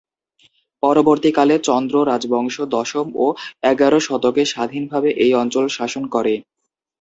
[0.83, 3.25] পরবর্তীকালে চন্দ্র রাজবংশ দশম ও
[3.71, 6.33] এগার শতকে স্বাধীনভাবে এই অঞ্চল শাসন করে।